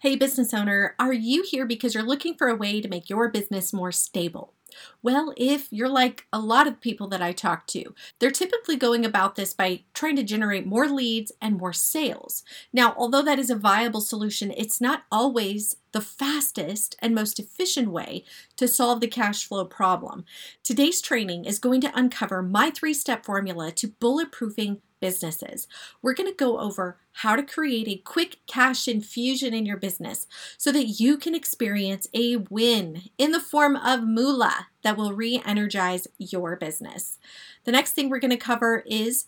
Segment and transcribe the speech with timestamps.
[0.00, 3.28] Hey, business owner, are you here because you're looking for a way to make your
[3.28, 4.54] business more stable?
[5.02, 9.04] Well, if you're like a lot of people that I talk to, they're typically going
[9.04, 12.44] about this by trying to generate more leads and more sales.
[12.72, 17.90] Now, although that is a viable solution, it's not always the fastest and most efficient
[17.90, 18.22] way
[18.56, 20.24] to solve the cash flow problem.
[20.62, 25.66] Today's training is going to uncover my three step formula to bulletproofing businesses.
[26.02, 30.26] We're going to go over how to create a quick cash infusion in your business
[30.56, 35.42] so that you can experience a win in the form of moolah that will re
[35.44, 37.18] energize your business.
[37.64, 39.26] The next thing we're going to cover is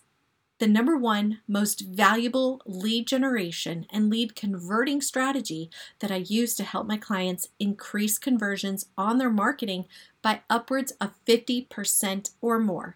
[0.61, 6.63] the number one most valuable lead generation and lead converting strategy that I use to
[6.63, 9.85] help my clients increase conversions on their marketing
[10.21, 12.95] by upwards of 50% or more.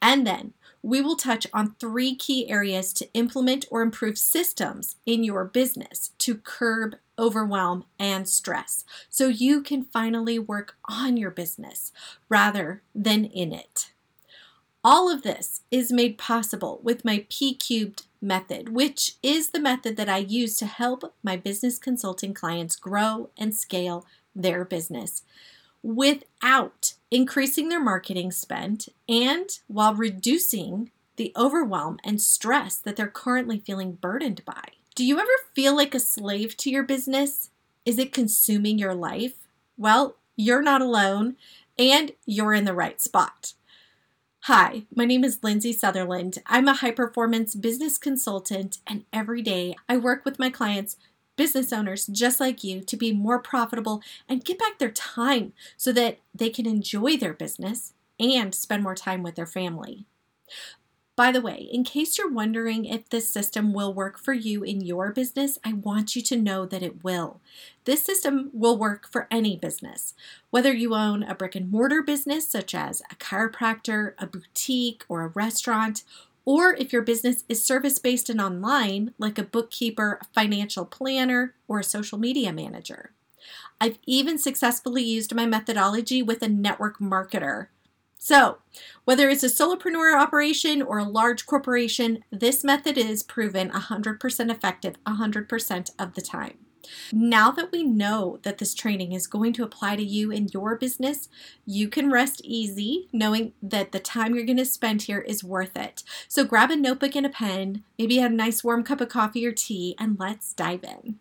[0.00, 0.52] And then
[0.84, 6.10] we will touch on three key areas to implement or improve systems in your business
[6.18, 11.90] to curb overwhelm and stress so you can finally work on your business
[12.28, 13.92] rather than in it.
[14.84, 19.96] All of this is made possible with my P cubed method, which is the method
[19.96, 24.04] that I use to help my business consulting clients grow and scale
[24.36, 25.22] their business
[25.84, 33.58] without increasing their marketing spend and while reducing the overwhelm and stress that they're currently
[33.58, 34.62] feeling burdened by.
[34.94, 37.50] Do you ever feel like a slave to your business?
[37.84, 39.34] Is it consuming your life?
[39.76, 41.36] Well, you're not alone
[41.78, 43.52] and you're in the right spot.
[44.44, 46.38] Hi, my name is Lindsay Sutherland.
[46.46, 50.96] I'm a high performance business consultant, and every day I work with my clients
[51.36, 55.92] business owners just like you to be more profitable and get back their time so
[55.92, 60.06] that they can enjoy their business and spend more time with their family.
[61.16, 64.80] By the way, in case you're wondering if this system will work for you in
[64.80, 67.40] your business, I want you to know that it will.
[67.84, 70.14] This system will work for any business.
[70.50, 75.22] Whether you own a brick and mortar business, such as a chiropractor, a boutique, or
[75.22, 76.02] a restaurant,
[76.44, 81.54] or if your business is service based and online, like a bookkeeper, a financial planner,
[81.68, 83.12] or a social media manager.
[83.80, 87.68] I've even successfully used my methodology with a network marketer.
[88.18, 88.58] So,
[89.04, 94.94] whether it's a solopreneur operation or a large corporation, this method is proven 100% effective
[95.04, 96.63] 100% of the time.
[97.12, 100.76] Now that we know that this training is going to apply to you in your
[100.76, 101.28] business,
[101.64, 105.76] you can rest easy knowing that the time you're going to spend here is worth
[105.76, 106.02] it.
[106.28, 109.52] So grab a notebook and a pen, maybe a nice warm cup of coffee or
[109.52, 111.18] tea, and let's dive in.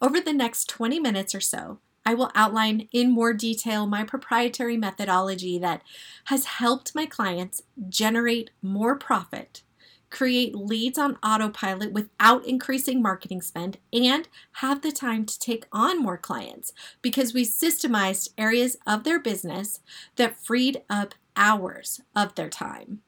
[0.00, 4.76] Over the next 20 minutes or so, I will outline in more detail my proprietary
[4.76, 5.82] methodology that
[6.26, 9.62] has helped my clients generate more profit
[10.10, 16.02] create leads on autopilot without increasing marketing spend, and have the time to take on
[16.02, 16.72] more clients
[17.02, 19.80] because we systemized areas of their business
[20.16, 23.00] that freed up hours of their time.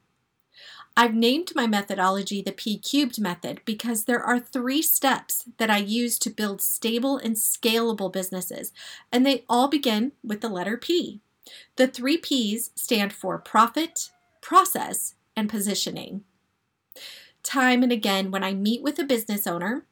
[0.97, 5.77] I've named my methodology the P cubed method because there are three steps that I
[5.77, 8.73] use to build stable and scalable businesses,
[9.11, 11.21] and they all begin with the letter P.
[11.77, 14.11] The three P's stand for profit,
[14.41, 16.25] process, and positioning
[17.43, 19.85] time and again when I meet with a business owner,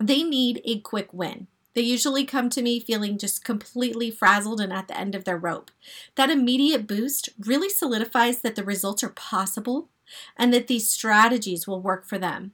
[0.00, 1.48] they need a quick win.
[1.74, 5.36] They usually come to me feeling just completely frazzled and at the end of their
[5.36, 5.70] rope.
[6.16, 9.88] That immediate boost really solidifies that the results are possible
[10.36, 12.52] and that these strategies will work for them.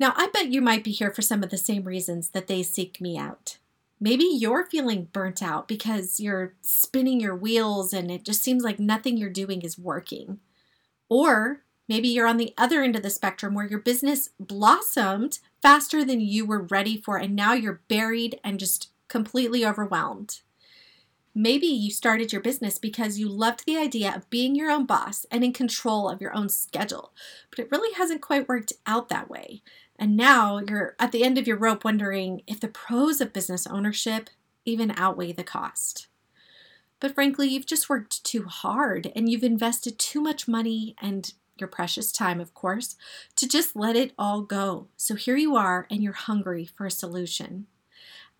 [0.00, 2.62] Now, I bet you might be here for some of the same reasons that they
[2.62, 3.58] seek me out.
[4.00, 8.78] Maybe you're feeling burnt out because you're spinning your wheels and it just seems like
[8.78, 10.38] nothing you're doing is working.
[11.08, 16.04] Or Maybe you're on the other end of the spectrum where your business blossomed faster
[16.04, 20.42] than you were ready for, and now you're buried and just completely overwhelmed.
[21.34, 25.24] Maybe you started your business because you loved the idea of being your own boss
[25.30, 27.12] and in control of your own schedule,
[27.48, 29.62] but it really hasn't quite worked out that way.
[29.96, 33.66] And now you're at the end of your rope wondering if the pros of business
[33.66, 34.30] ownership
[34.64, 36.08] even outweigh the cost.
[37.00, 41.68] But frankly, you've just worked too hard and you've invested too much money and your
[41.68, 42.96] precious time, of course,
[43.36, 44.88] to just let it all go.
[44.96, 47.66] So here you are, and you're hungry for a solution.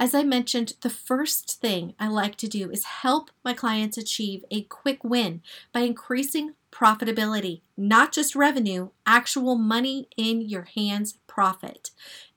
[0.01, 4.45] As I mentioned, the first thing I like to do is help my clients achieve
[4.51, 5.43] a quick win
[5.73, 11.91] by increasing profitability, not just revenue, actual money in your hands profit.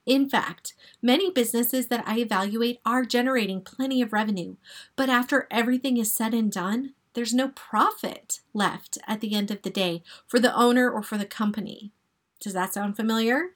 [0.04, 4.56] In fact, many businesses that I evaluate are generating plenty of revenue,
[4.96, 9.62] but after everything is said and done, there's no profit left at the end of
[9.62, 11.92] the day for the owner or for the company.
[12.40, 13.50] Does that sound familiar?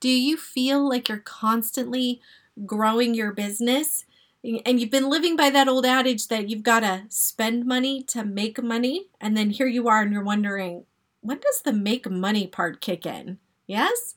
[0.00, 2.20] Do you feel like you're constantly
[2.66, 4.04] growing your business?
[4.44, 8.24] And you've been living by that old adage that you've got to spend money to
[8.24, 9.06] make money.
[9.20, 10.84] And then here you are and you're wondering,
[11.20, 13.38] when does the make money part kick in?
[13.66, 14.16] Yes?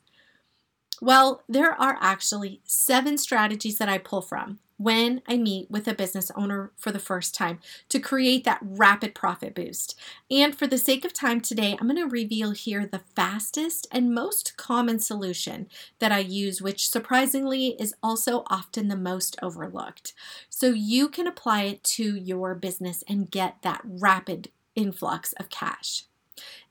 [1.01, 5.93] Well, there are actually seven strategies that I pull from when I meet with a
[5.93, 9.97] business owner for the first time to create that rapid profit boost.
[10.29, 14.13] And for the sake of time today, I'm going to reveal here the fastest and
[14.13, 15.67] most common solution
[15.99, 20.13] that I use, which surprisingly is also often the most overlooked.
[20.49, 26.03] So you can apply it to your business and get that rapid influx of cash.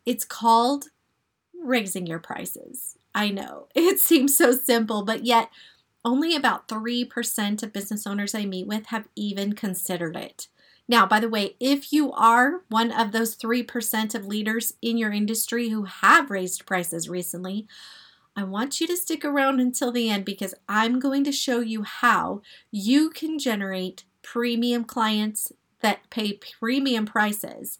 [0.04, 0.86] It's called
[1.62, 2.96] raising your prices.
[3.14, 5.48] I know it seems so simple, but yet
[6.04, 10.48] only about 3% of business owners I meet with have even considered it.
[10.86, 15.12] Now, by the way, if you are one of those 3% of leaders in your
[15.12, 17.66] industry who have raised prices recently,
[18.36, 21.84] I want you to stick around until the end because I'm going to show you
[21.84, 27.78] how you can generate premium clients that pay premium prices,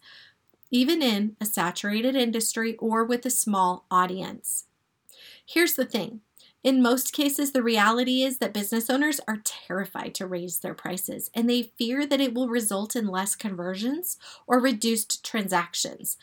[0.71, 4.65] even in a saturated industry or with a small audience.
[5.45, 6.21] Here's the thing
[6.65, 11.29] in most cases, the reality is that business owners are terrified to raise their prices
[11.35, 14.17] and they fear that it will result in less conversions
[14.47, 16.17] or reduced transactions.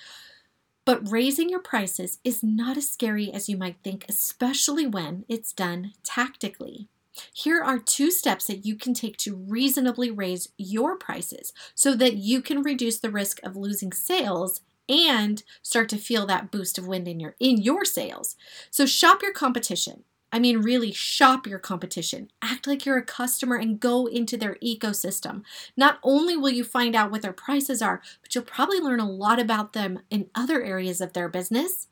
[0.84, 5.52] But raising your prices is not as scary as you might think, especially when it's
[5.52, 6.88] done tactically.
[7.32, 12.16] Here are two steps that you can take to reasonably raise your prices so that
[12.16, 16.88] you can reduce the risk of losing sales and start to feel that boost of
[16.88, 18.34] wind in your in your sales.
[18.72, 20.02] So shop your competition.
[20.32, 22.30] I mean, really shop your competition.
[22.40, 25.42] Act like you're a customer and go into their ecosystem.
[25.76, 29.10] Not only will you find out what their prices are, but you'll probably learn a
[29.10, 31.88] lot about them in other areas of their business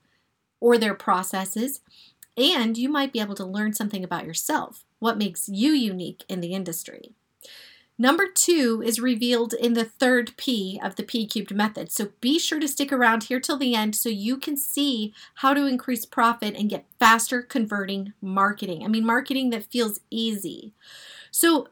[0.59, 1.81] or their processes.
[2.37, 6.41] And you might be able to learn something about yourself, what makes you unique in
[6.41, 7.15] the industry.
[8.01, 11.93] Number two is revealed in the third P of the P cubed method.
[11.93, 15.53] So be sure to stick around here till the end so you can see how
[15.53, 18.87] to increase profit and get faster converting marketing.
[18.87, 20.73] I mean, marketing that feels easy.
[21.31, 21.69] So,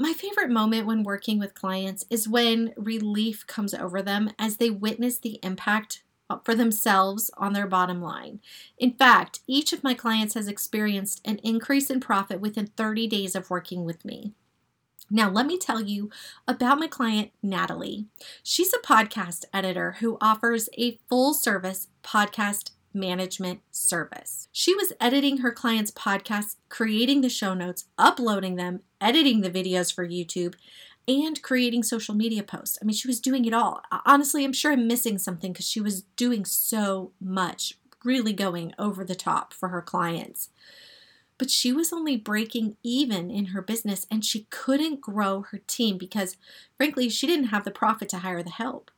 [0.00, 4.70] my favorite moment when working with clients is when relief comes over them as they
[4.70, 6.02] witness the impact
[6.42, 8.40] for themselves on their bottom line.
[8.78, 13.36] In fact, each of my clients has experienced an increase in profit within 30 days
[13.36, 14.34] of working with me.
[15.10, 16.10] Now, let me tell you
[16.46, 18.06] about my client, Natalie.
[18.42, 24.48] She's a podcast editor who offers a full service podcast management service.
[24.52, 29.94] She was editing her clients' podcasts, creating the show notes, uploading them, editing the videos
[29.94, 30.54] for YouTube,
[31.06, 32.78] and creating social media posts.
[32.82, 33.80] I mean, she was doing it all.
[34.04, 39.04] Honestly, I'm sure I'm missing something because she was doing so much, really going over
[39.04, 40.50] the top for her clients
[41.38, 45.96] but she was only breaking even in her business and she couldn't grow her team
[45.96, 46.36] because,
[46.76, 48.90] frankly, she didn't have the profit to hire the help.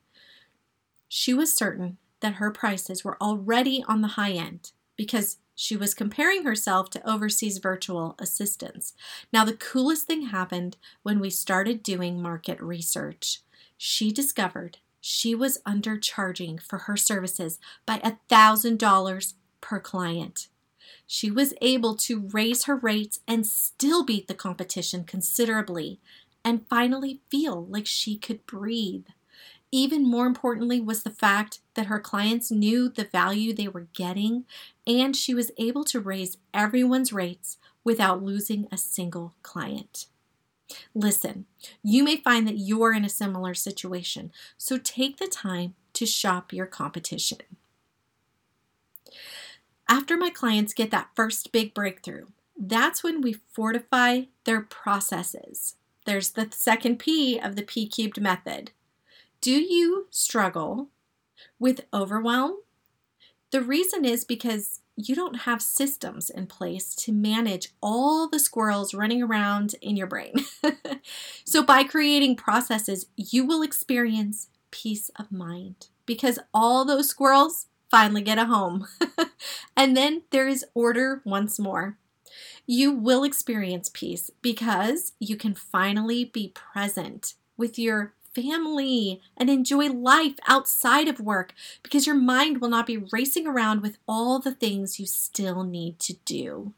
[1.07, 5.93] She was certain that her prices were already on the high end because she was
[5.93, 8.95] comparing herself to overseas virtual assistants.
[9.33, 13.41] Now, the coolest thing happened when we started doing market research.
[13.77, 20.49] She discovered she was undercharging for her services by $1,000 per client
[21.13, 25.99] she was able to raise her rates and still beat the competition considerably
[26.45, 29.07] and finally feel like she could breathe.
[29.73, 34.45] Even more importantly was the fact that her clients knew the value they were getting
[34.87, 40.07] and she was able to raise everyone's rates without losing a single client.
[40.95, 41.47] Listen,
[41.83, 46.53] you may find that you're in a similar situation, so take the time to shop
[46.53, 47.39] your competition.
[49.91, 55.75] After my clients get that first big breakthrough, that's when we fortify their processes.
[56.07, 58.71] There's the second P of the P cubed method.
[59.41, 60.91] Do you struggle
[61.59, 62.59] with overwhelm?
[63.51, 68.95] The reason is because you don't have systems in place to manage all the squirrels
[68.95, 70.35] running around in your brain.
[71.45, 78.23] so, by creating processes, you will experience peace of mind because all those squirrels finally
[78.23, 78.87] get a home.
[79.77, 81.97] and then there is order once more.
[82.67, 89.89] You will experience peace because you can finally be present with your family and enjoy
[89.89, 94.55] life outside of work because your mind will not be racing around with all the
[94.55, 96.73] things you still need to do.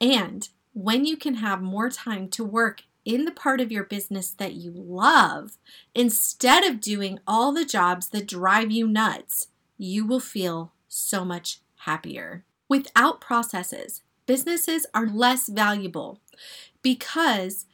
[0.00, 4.30] And when you can have more time to work in the part of your business
[4.30, 5.58] that you love,
[5.94, 11.60] instead of doing all the jobs that drive you nuts, you will feel so much
[11.78, 12.44] happier.
[12.68, 16.20] Without processes, businesses are less valuable
[16.82, 17.66] because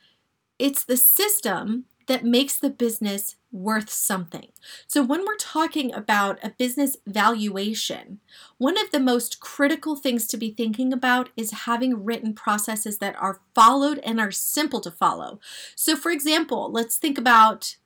[0.58, 4.48] it's the system that makes the business worth something.
[4.88, 8.18] So, when we're talking about a business valuation,
[8.58, 13.14] one of the most critical things to be thinking about is having written processes that
[13.20, 15.38] are followed and are simple to follow.
[15.76, 17.76] So, for example, let's think about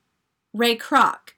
[0.54, 1.33] Ray Kroc.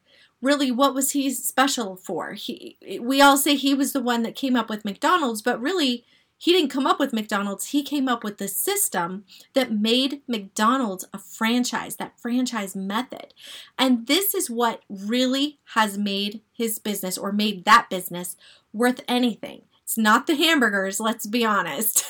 [0.47, 2.35] Really, what was he special for?
[2.35, 6.05] He, we all say he was the one that came up with McDonald's, but really,
[6.39, 9.25] he didn't come up with McDonald's, he came up with the system
[9.55, 13.35] that made McDonald's a franchise, that franchise method.
[13.77, 18.37] And this is what really has made his business or made that business
[18.73, 19.63] worth anything.
[19.83, 22.05] It's not the hamburgers, let's be honest.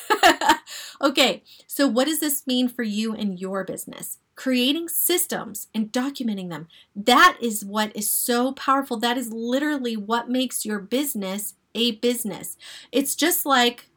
[1.00, 4.18] okay, so what does this mean for you and your business?
[4.36, 6.68] Creating systems and documenting them.
[6.94, 8.98] That is what is so powerful.
[8.98, 12.56] That is literally what makes your business a business.
[12.92, 13.88] It's just like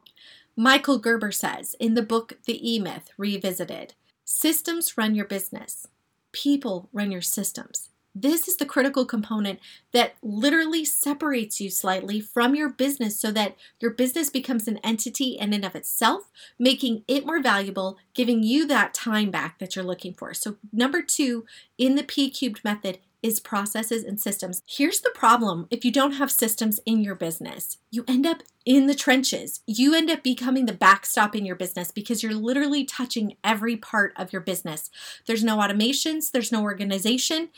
[0.56, 3.94] Michael Gerber says in the book The E Myth Revisited
[4.26, 5.88] Systems run your business,
[6.32, 7.89] people run your systems.
[8.16, 9.60] This is the critical component
[9.94, 15.38] that literally separates you slightly from your business so that your business becomes an entity
[15.40, 19.86] in and of itself, making it more valuable, giving you that time back that you're
[19.86, 20.34] looking for.
[20.34, 21.46] So, number two
[21.78, 24.62] in the P cubed method is processes and systems.
[24.66, 28.88] Here's the problem if you don't have systems in your business, you end up in
[28.88, 29.62] the trenches.
[29.66, 34.14] You end up becoming the backstop in your business because you're literally touching every part
[34.16, 34.90] of your business.
[35.26, 37.50] There's no automations, there's no organization.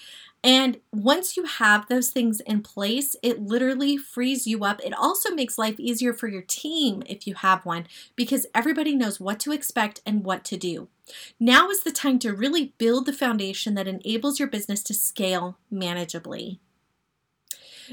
[0.43, 4.81] And once you have those things in place, it literally frees you up.
[4.83, 9.19] It also makes life easier for your team if you have one because everybody knows
[9.19, 10.87] what to expect and what to do.
[11.39, 15.57] Now is the time to really build the foundation that enables your business to scale
[15.71, 16.59] manageably.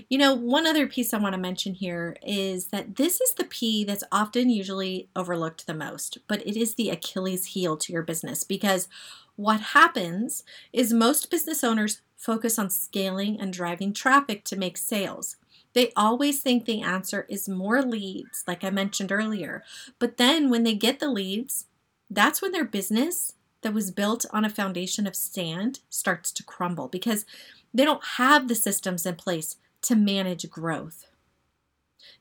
[0.08, 3.44] You know, one other piece I want to mention here is that this is the
[3.44, 8.02] P that's often usually overlooked the most, but it is the Achilles heel to your
[8.02, 8.88] business because
[9.36, 15.36] what happens is most business owners focus on scaling and driving traffic to make sales.
[15.74, 19.62] They always think the answer is more leads, like I mentioned earlier.
[19.98, 21.66] But then when they get the leads,
[22.10, 26.88] that's when their business that was built on a foundation of sand starts to crumble
[26.88, 27.24] because
[27.72, 29.56] they don't have the systems in place
[29.88, 31.06] to manage growth.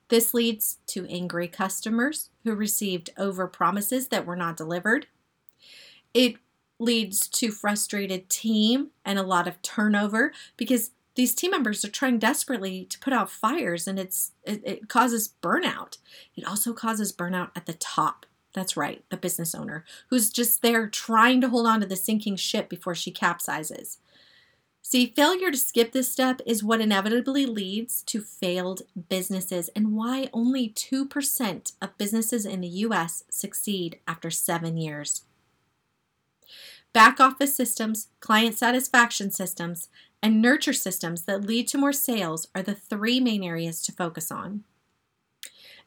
[0.07, 5.07] This leads to angry customers who received over promises that were not delivered.
[6.13, 6.37] It
[6.79, 12.19] leads to frustrated team and a lot of turnover because these team members are trying
[12.19, 15.97] desperately to put out fires and it's it, it causes burnout.
[16.37, 20.87] It also causes burnout at the top that's right, the business owner, who's just there
[20.87, 23.97] trying to hold on to the sinking ship before she capsizes.
[24.81, 30.29] See, failure to skip this step is what inevitably leads to failed businesses and why
[30.31, 35.23] only 2% of businesses in the US succeed after seven years.
[36.93, 39.89] Back office systems, client satisfaction systems,
[40.23, 44.31] and nurture systems that lead to more sales are the three main areas to focus
[44.31, 44.63] on.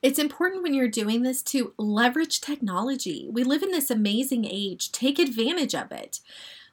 [0.02, 3.28] It's important when you're doing this to leverage technology.
[3.30, 4.92] We live in this amazing age.
[4.92, 6.20] Take advantage of it.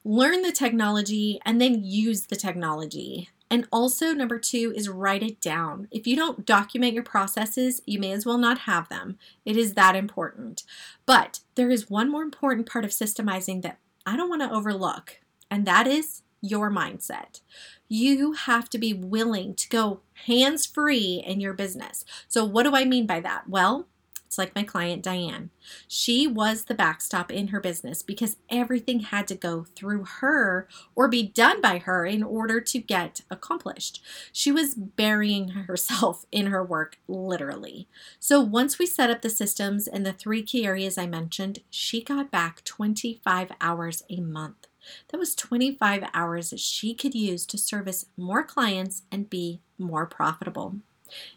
[0.09, 3.29] Learn the technology and then use the technology.
[3.51, 5.89] And also, number two is write it down.
[5.91, 9.17] If you don't document your processes, you may as well not have them.
[9.43, 10.63] It is that important.
[11.05, 15.19] But there is one more important part of systemizing that I don't want to overlook,
[15.51, 17.41] and that is your mindset.
[17.89, 22.05] You have to be willing to go hands free in your business.
[22.29, 23.49] So, what do I mean by that?
[23.49, 23.87] Well,
[24.27, 25.51] it's like my client Diane.
[25.87, 31.07] She was the backstop in her business because everything had to go through her or
[31.07, 34.03] be done by her in order to get accomplished.
[34.33, 37.87] She was burying herself in her work, literally.
[38.19, 42.03] So once we set up the systems and the three key areas I mentioned, she
[42.03, 44.67] got back 25 hours a month.
[45.09, 50.05] That was 25 hours that she could use to service more clients and be more
[50.05, 50.75] profitable.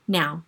[0.08, 0.42] Now,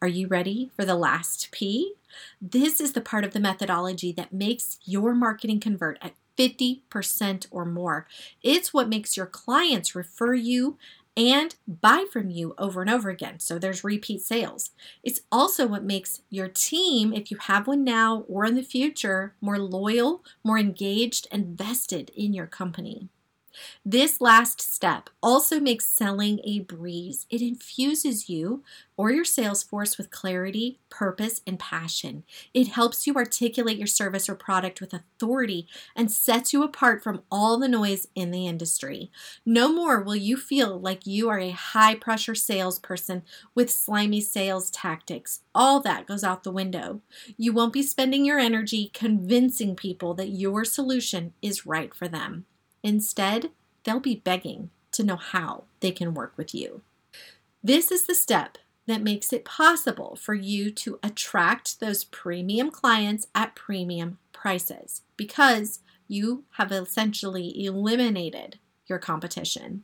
[0.00, 1.94] are you ready for the last P?
[2.40, 7.64] This is the part of the methodology that makes your marketing convert at 50% or
[7.64, 8.06] more.
[8.42, 10.76] It's what makes your clients refer you
[11.16, 13.40] and buy from you over and over again.
[13.40, 14.70] So there's repeat sales.
[15.02, 19.34] It's also what makes your team, if you have one now or in the future,
[19.40, 23.08] more loyal, more engaged, and vested in your company.
[23.84, 27.26] This last step also makes selling a breeze.
[27.30, 28.62] It infuses you
[28.96, 32.24] or your sales force with clarity, purpose, and passion.
[32.54, 37.22] It helps you articulate your service or product with authority and sets you apart from
[37.30, 39.10] all the noise in the industry.
[39.44, 43.22] No more will you feel like you are a high pressure salesperson
[43.54, 45.40] with slimy sales tactics.
[45.54, 47.02] All that goes out the window.
[47.36, 52.46] You won't be spending your energy convincing people that your solution is right for them.
[52.86, 53.50] Instead,
[53.82, 56.82] they'll be begging to know how they can work with you.
[57.60, 63.26] This is the step that makes it possible for you to attract those premium clients
[63.34, 69.82] at premium prices because you have essentially eliminated your competition.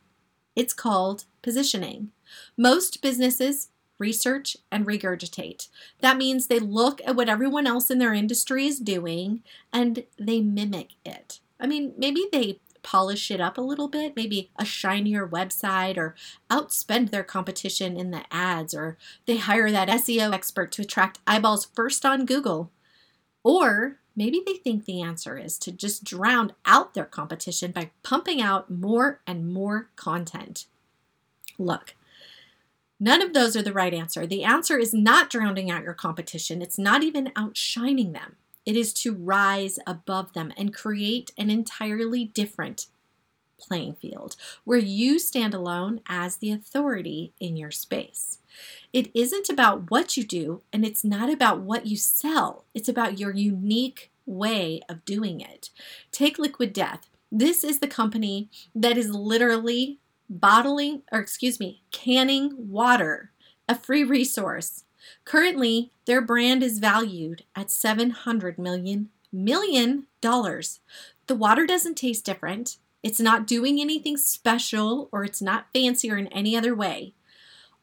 [0.55, 2.11] It's called positioning.
[2.55, 3.67] Most businesses
[3.99, 5.67] research and regurgitate.
[5.99, 9.43] That means they look at what everyone else in their industry is doing
[9.73, 11.41] and they mimic it.
[11.59, 16.15] I mean, maybe they polish it up a little bit, maybe a shinier website or
[16.49, 21.65] outspend their competition in the ads, or they hire that SEO expert to attract eyeballs
[21.73, 22.71] first on Google.
[23.43, 28.41] Or maybe they think the answer is to just drown out their competition by pumping
[28.41, 30.65] out more and more content.
[31.57, 31.95] Look,
[32.99, 34.25] None of those are the right answer.
[34.25, 36.61] The answer is not drowning out your competition.
[36.61, 38.37] It's not even outshining them.
[38.65, 42.87] It is to rise above them and create an entirely different
[43.59, 48.39] playing field where you stand alone as the authority in your space.
[48.91, 53.19] It isn't about what you do and it's not about what you sell, it's about
[53.19, 55.69] your unique way of doing it.
[56.11, 57.09] Take Liquid Death.
[57.31, 63.31] This is the company that is literally bottling, or excuse me, canning water,
[63.67, 64.83] a free resource
[65.25, 70.79] Currently, their brand is valued at 700 million million dollars.
[71.27, 72.77] The water doesn't taste different.
[73.01, 77.13] It's not doing anything special or it's not fancier in any other way.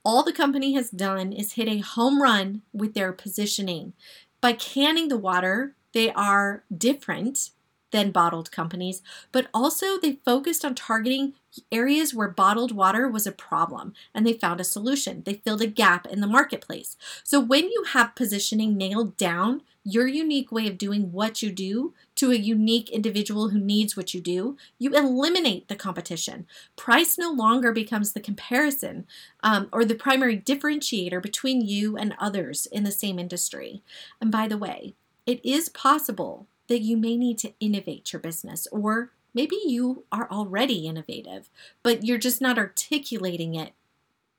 [0.04, 3.92] All the company has done is hit a home run with their positioning.
[4.40, 7.50] By canning the water, they are different
[7.90, 11.34] than bottled companies, but also they focused on targeting
[11.73, 15.23] areas where bottled water was a problem and they found a solution.
[15.25, 16.97] They filled a gap in the marketplace.
[17.25, 21.95] So when you have positioning nailed down, your unique way of doing what you do
[22.16, 26.47] to a unique individual who needs what you do, you eliminate the competition.
[26.76, 29.06] Price no longer becomes the comparison
[29.43, 33.82] um, or the primary differentiator between you and others in the same industry.
[34.21, 34.95] And by the way,
[35.26, 40.30] it is possible that you may need to innovate your business or maybe you are
[40.30, 41.49] already innovative,
[41.82, 43.73] but you're just not articulating it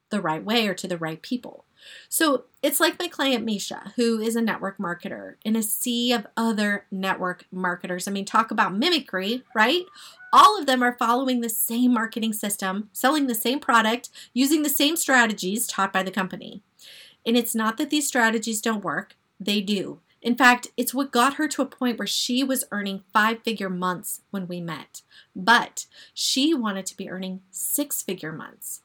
[0.10, 1.66] the right way or to the right people.
[2.10, 6.28] So it's like my client Misha, who is a network marketer in a sea of
[6.38, 8.08] other network marketers.
[8.08, 9.86] I mean, talk about mimicry, right?
[10.32, 14.70] All of them are following the same marketing system, selling the same product, using the
[14.70, 16.62] same strategies taught by the company.
[17.26, 20.00] And it's not that these strategies don't work, they do.
[20.22, 23.70] In fact, it's what got her to a point where she was earning five figure
[23.70, 25.02] months when we met.
[25.36, 28.82] But she wanted to be earning six figure months.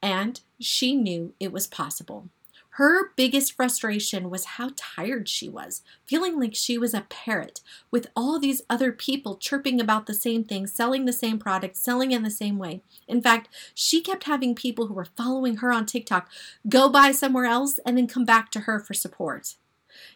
[0.00, 2.28] And she knew it was possible.
[2.76, 8.08] Her biggest frustration was how tired she was, feeling like she was a parrot with
[8.14, 12.22] all these other people chirping about the same thing, selling the same product, selling in
[12.22, 12.82] the same way.
[13.08, 16.28] In fact, she kept having people who were following her on TikTok
[16.68, 19.54] go buy somewhere else and then come back to her for support.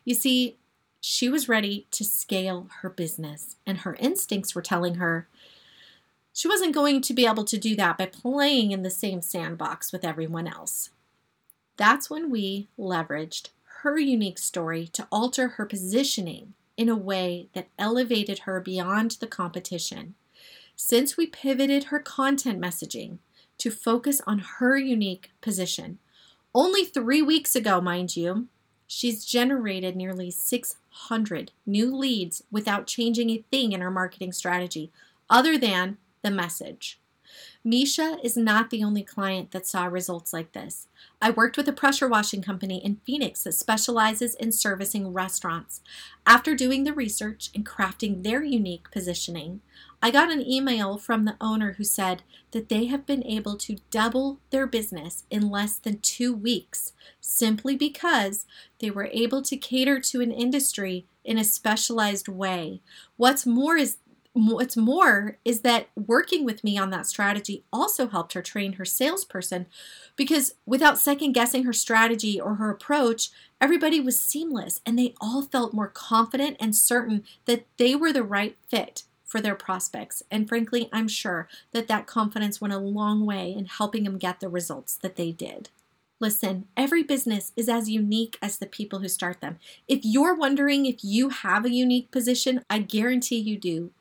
[0.04, 0.58] You see,
[1.00, 5.28] she was ready to scale her business, and her instincts were telling her
[6.32, 9.92] she wasn't going to be able to do that by playing in the same sandbox
[9.92, 10.90] with everyone else.
[11.76, 13.48] That's when we leveraged
[13.82, 19.26] her unique story to alter her positioning in a way that elevated her beyond the
[19.26, 20.14] competition.
[20.76, 23.18] Since we pivoted her content messaging
[23.58, 25.98] to focus on her unique position,
[26.54, 28.48] only three weeks ago, mind you,
[28.92, 34.90] she's generated nearly 600 new leads without changing a thing in her marketing strategy
[35.30, 36.98] other than the message.
[37.62, 40.88] Misha is not the only client that saw results like this.
[41.20, 45.82] I worked with a pressure washing company in Phoenix that specializes in servicing restaurants.
[46.26, 49.60] After doing the research and crafting their unique positioning,
[50.02, 53.76] I got an email from the owner who said that they have been able to
[53.90, 58.46] double their business in less than two weeks simply because
[58.78, 62.80] they were able to cater to an industry in a specialized way.
[63.18, 63.98] What's more is
[64.48, 68.84] what's more is that working with me on that strategy also helped her train her
[68.84, 69.66] salesperson
[70.16, 75.42] because without second guessing her strategy or her approach, everybody was seamless and they all
[75.42, 80.22] felt more confident and certain that they were the right fit for their prospects.
[80.30, 84.40] And frankly, I'm sure that that confidence went a long way in helping them get
[84.40, 85.68] the results that they did.
[86.18, 89.58] Listen, every business is as unique as the people who start them.
[89.88, 93.92] If you're wondering if you have a unique position, I guarantee you do.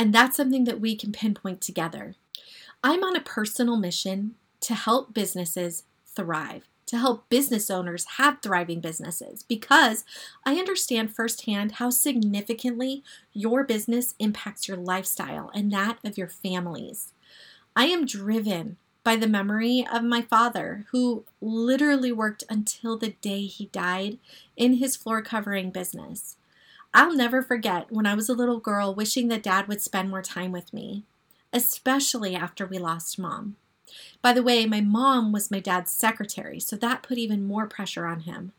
[0.00, 2.14] And that's something that we can pinpoint together.
[2.82, 8.80] I'm on a personal mission to help businesses thrive, to help business owners have thriving
[8.80, 10.06] businesses, because
[10.42, 17.12] I understand firsthand how significantly your business impacts your lifestyle and that of your families.
[17.76, 23.42] I am driven by the memory of my father, who literally worked until the day
[23.42, 24.16] he died
[24.56, 26.38] in his floor covering business.
[26.92, 30.22] I'll never forget when I was a little girl wishing that dad would spend more
[30.22, 31.04] time with me,
[31.52, 33.56] especially after we lost mom.
[34.22, 38.06] By the way, my mom was my dad's secretary, so that put even more pressure
[38.06, 38.52] on him.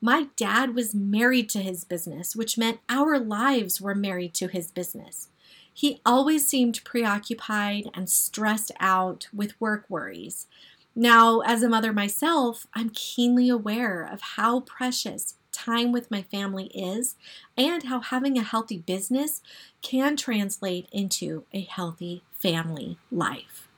[0.00, 4.70] My dad was married to his business, which meant our lives were married to his
[4.70, 5.28] business.
[5.72, 10.46] He always seemed preoccupied and stressed out with work worries.
[10.94, 15.34] Now, as a mother myself, I'm keenly aware of how precious
[15.66, 17.16] time with my family is
[17.56, 19.42] and how having a healthy business
[19.82, 23.68] can translate into a healthy family life.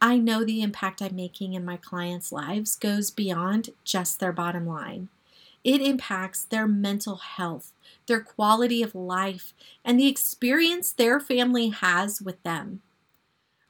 [0.00, 4.66] I know the impact I'm making in my clients' lives goes beyond just their bottom
[4.66, 5.08] line.
[5.62, 7.72] It impacts their mental health,
[8.06, 9.52] their quality of life,
[9.84, 12.80] and the experience their family has with them.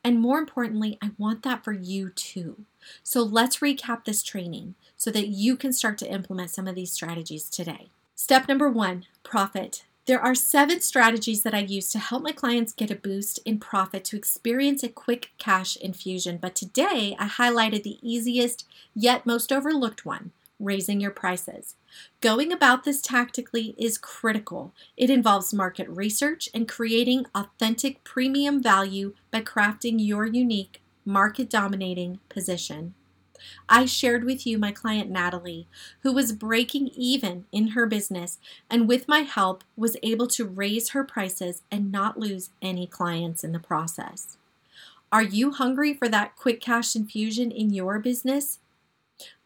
[0.05, 2.65] And more importantly, I want that for you too.
[3.03, 6.93] So let's recap this training so that you can start to implement some of these
[6.93, 7.89] strategies today.
[8.15, 9.85] Step number one profit.
[10.05, 13.61] There are seven strategies that I use to help my clients get a boost in
[13.61, 16.37] profit to experience a quick cash infusion.
[16.37, 21.77] But today I highlighted the easiest yet most overlooked one raising your prices.
[22.21, 24.75] Going about this tactically is critical.
[24.99, 32.21] It involves market research and creating authentic premium value by crafting your unique market dominating
[32.29, 32.93] position.
[33.69, 35.67] I shared with you my client Natalie,
[36.03, 38.39] who was breaking even in her business
[38.71, 43.45] and with my help was able to raise her prices and not lose any clients
[43.45, 44.37] in the process.
[45.13, 48.61] Are you hungry for that quick cash infusion in your business?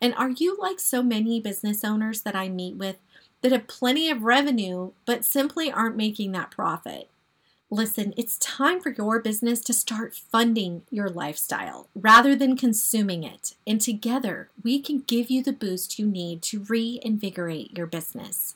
[0.01, 2.97] And are you like so many business owners that I meet with
[3.41, 7.09] that have plenty of revenue but simply aren't making that profit?
[7.75, 13.57] Listen, it's time for your business to start funding your lifestyle rather than consuming it.
[13.67, 18.55] And together, we can give you the boost you need to reinvigorate your business.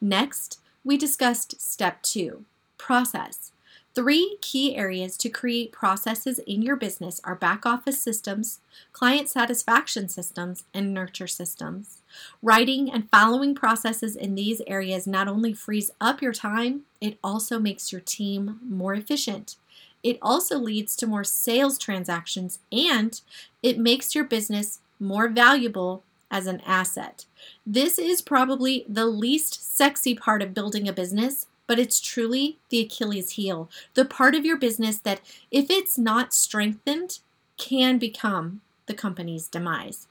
[0.00, 2.46] Next, we discussed step two
[2.78, 3.52] process.
[3.94, 8.60] Three key areas to create processes in your business are back office systems,
[8.92, 11.98] client satisfaction systems, and nurture systems.
[12.42, 17.58] Writing and following processes in these areas not only frees up your time, it also
[17.58, 19.56] makes your team more efficient.
[20.02, 23.20] It also leads to more sales transactions and
[23.62, 27.26] it makes your business more valuable as an asset.
[27.66, 32.80] This is probably the least sexy part of building a business, but it's truly the
[32.80, 37.20] Achilles heel, the part of your business that, if it's not strengthened,
[37.56, 40.06] can become the company's demise.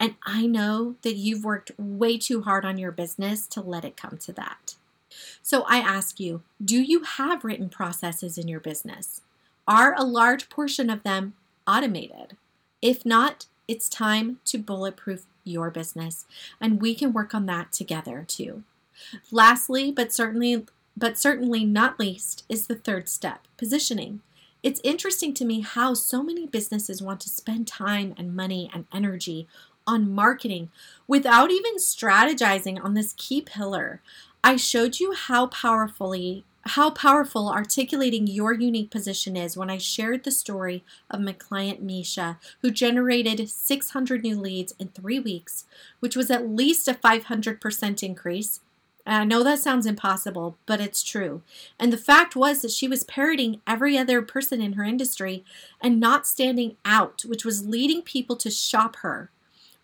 [0.00, 3.96] And I know that you've worked way too hard on your business to let it
[3.96, 4.74] come to that.
[5.40, 9.20] So I ask you do you have written processes in your business?
[9.68, 12.36] Are a large portion of them automated?
[12.82, 16.26] If not, it's time to bulletproof your business,
[16.60, 18.64] and we can work on that together too.
[19.30, 24.20] Lastly, but certainly but certainly not least is the third step positioning.
[24.62, 28.86] It's interesting to me how so many businesses want to spend time and money and
[28.92, 29.46] energy
[29.86, 30.70] on marketing
[31.06, 34.00] without even strategizing on this key pillar.
[34.42, 40.24] I showed you how powerfully how powerful articulating your unique position is when I shared
[40.24, 45.66] the story of my client Misha, who generated 600 new leads in three weeks,
[46.00, 48.60] which was at least a 500% increase
[49.06, 51.42] and I know that sounds impossible, but it's true.
[51.78, 55.44] And the fact was that she was parroting every other person in her industry
[55.80, 59.30] and not standing out, which was leading people to shop her.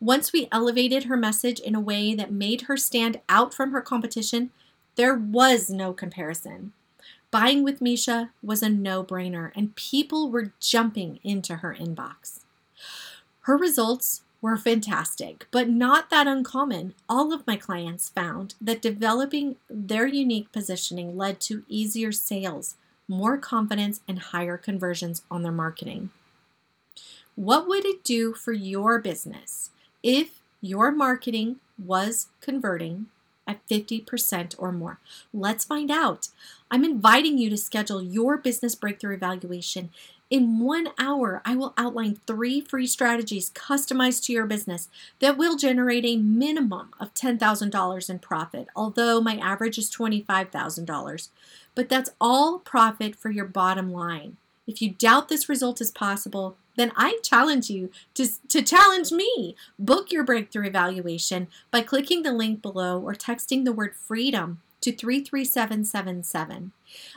[0.01, 3.83] Once we elevated her message in a way that made her stand out from her
[3.83, 4.51] competition,
[4.97, 6.73] there was no comparison.
[7.31, 12.41] Buying with Misha was a no brainer, and people were jumping into her inbox.
[13.43, 16.95] Her results were fantastic, but not that uncommon.
[17.09, 22.77] All of my clients found that developing their unique positioning led to easier sales,
[23.07, 26.11] more confidence, and higher conversions on their marketing.
[27.35, 29.71] What would it do for your business
[30.03, 33.07] if your marketing was converting
[33.47, 35.01] at 50% or more.
[35.35, 36.29] Let's find out.
[36.71, 39.91] I'm inviting you to schedule your business breakthrough evaluation.
[40.31, 44.89] In one hour, I will outline three free strategies customized to your business
[45.19, 51.29] that will generate a minimum of $10,000 in profit, although my average is $25,000.
[51.75, 54.37] But that's all profit for your bottom line.
[54.69, 59.57] If you doubt this result is possible, then I challenge you to, to challenge me.
[59.81, 64.93] Book your breakthrough evaluation by clicking the link below or texting the word freedom to
[64.93, 66.71] 33777.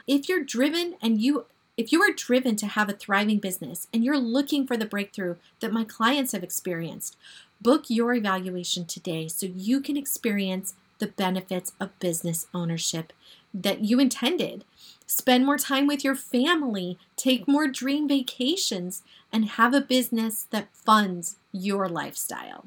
[0.07, 4.03] If you're driven and you if you are driven to have a thriving business and
[4.03, 7.17] you're looking for the breakthrough that my clients have experienced,
[7.61, 13.11] book your evaluation today so you can experience the benefits of business ownership
[13.53, 14.65] that you intended.
[15.07, 20.73] Spend more time with your family, take more dream vacations, and have a business that
[20.73, 22.65] funds your lifestyle.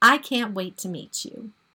[0.00, 1.50] I can't wait to meet you.